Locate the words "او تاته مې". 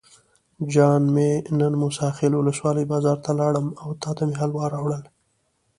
3.81-4.35